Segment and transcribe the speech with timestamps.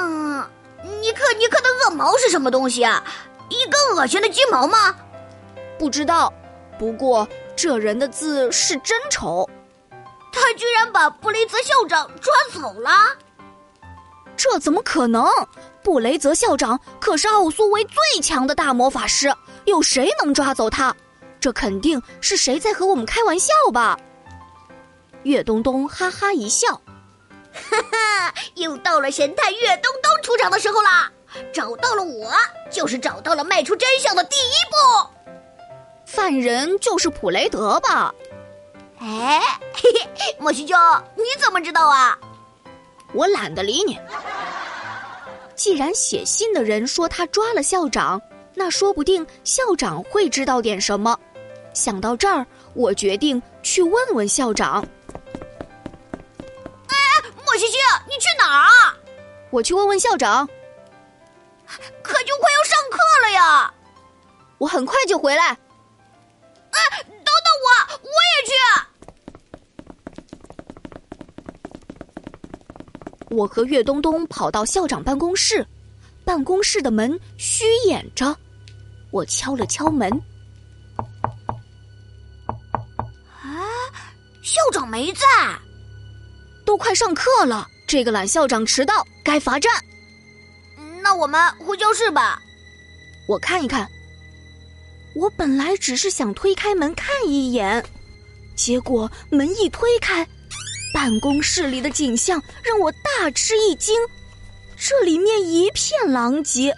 [0.00, 0.48] 嗯，
[1.00, 3.04] 尼克尼克的恶毛是什么东西啊？
[3.48, 4.94] 一根恶心的鸡毛吗？
[5.78, 6.32] 不知道。
[6.78, 9.48] 不过这人的字是真丑。
[10.32, 12.90] 他居然把布雷泽校长抓走了？
[14.36, 15.26] 这怎么可能？
[15.82, 20.94] 布雷泽校长可是奥苏维最强的大魔法师，有谁能抓走他？
[21.38, 23.98] 这肯定是谁在和我们开玩笑吧？
[25.24, 26.80] 岳东东哈哈一笑，
[27.52, 31.10] 哈哈，又到了神探岳东东出场的时候啦！
[31.52, 32.32] 找到了我，
[32.70, 35.10] 就是找到了迈出真相的第一步。
[36.04, 38.12] 犯人就是普雷德吧？
[39.00, 39.40] 哎，
[39.72, 40.76] 嘿嘿，莫西舅，
[41.14, 42.18] 你怎么知道啊？
[43.12, 43.98] 我懒得理你。
[45.54, 48.20] 既然写信的人说他抓了校长，
[48.54, 51.18] 那说不定校长会知道点什么。
[51.72, 52.44] 想到这儿，
[52.74, 54.84] 我决定去问问校长。
[58.20, 58.94] 去哪儿啊？
[59.50, 60.48] 我去问问校长。
[62.02, 63.74] 可就快要上课了呀！
[64.58, 65.46] 我很快就回来。
[65.46, 65.56] 哎，
[67.02, 67.32] 等等
[67.64, 67.68] 我，
[68.02, 68.52] 我也去。
[73.30, 75.66] 我和岳东东跑到校长办公室，
[76.24, 78.36] 办公室的门虚掩着。
[79.12, 80.10] 我敲了敲门。
[83.40, 83.64] 啊，
[84.42, 85.26] 校长没在。
[86.66, 89.72] 都快上课了，这个懒校长迟到，该罚站。
[91.02, 92.40] 那我们回教室吧。
[93.26, 93.90] 我看一看。
[95.12, 97.84] 我本来只是想推开门看一眼，
[98.54, 100.24] 结果门一推开，
[100.94, 103.96] 办公室里的景象让我大吃一惊。
[104.76, 106.72] 这里面一片狼藉，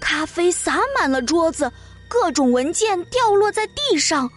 [0.00, 1.70] 咖啡洒满了桌子，
[2.08, 4.28] 各种文件掉落在地上，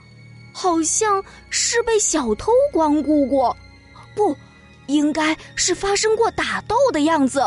[0.54, 3.58] 好像是被小偷光顾过。
[4.14, 4.38] 不，
[4.90, 7.40] 应该是发生过打斗的样子。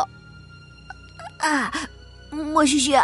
[1.39, 1.71] 啊，
[2.31, 2.97] 莫西西，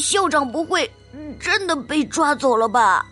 [0.00, 0.90] 校长不会
[1.38, 3.06] 真的被抓走了吧？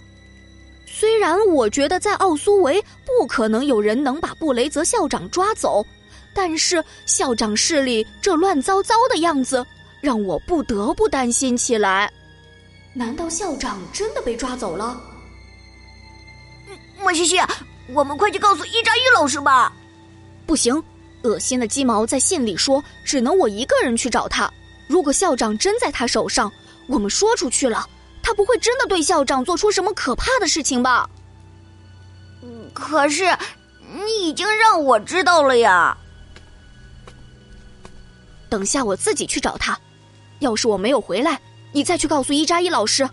[0.86, 5.86] 虽然我觉得在奥苏维不可能有人能把布雷泽校长抓走，
[6.34, 9.64] 但是校长室里这乱糟糟的样子，
[10.00, 12.12] 让我不得不担心起来。
[12.92, 15.00] 难道校长真的被抓走了？
[16.98, 17.39] 莫西西，
[17.94, 19.72] 我们快去告诉伊扎伊老师吧！
[20.50, 20.83] 不行。
[21.22, 24.50] 恶心的鸡毛在信里说：“只能我一个人去找他。
[24.88, 26.50] 如果校长真在他手上，
[26.88, 27.88] 我们说出去了，
[28.20, 31.08] 他不会真的对校长做出什么可怕的事情吧？”
[32.74, 33.27] 可是，
[34.05, 35.96] 你已经让我知道了呀。
[38.48, 39.78] 等下我自己去找他。
[40.40, 41.40] 要是我没有回来，
[41.70, 43.05] 你再去告诉伊扎伊老师。
[43.05, 43.12] 啊，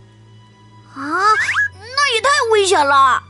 [0.96, 3.22] 那也太危险了！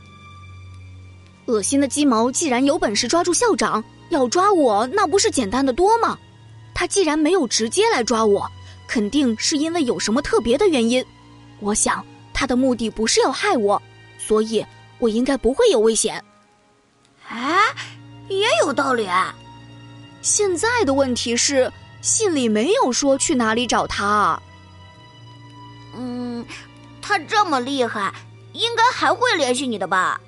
[1.48, 3.82] 恶心的鸡毛既然有本事抓住校长。
[4.10, 6.16] 要抓我，那不是简单的多吗？
[6.72, 8.50] 他既然没有直接来抓我，
[8.86, 11.04] 肯定是因为有什么特别的原因。
[11.60, 13.82] 我想他的目的不是要害我，
[14.16, 14.64] 所以
[14.98, 16.24] 我应该不会有危险。
[17.28, 17.58] 哎，
[18.28, 19.06] 也有道理。
[20.22, 21.70] 现在的问题是，
[22.00, 24.40] 信里没有说去哪里找他。
[25.94, 26.42] 嗯，
[27.02, 28.10] 他这么厉害，
[28.54, 30.18] 应该还会联系你的吧？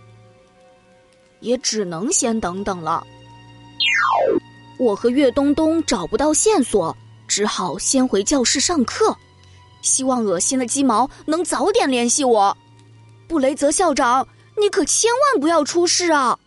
[1.41, 3.07] 也只能先等等了。
[4.79, 6.97] 我和岳东东找不到线索，
[7.29, 9.17] 只好先回教室上课。
[9.83, 12.57] 希望恶心的鸡毛能早点联系我。
[13.27, 14.27] 布雷泽校长，
[14.59, 16.39] 你可千万不要出事啊！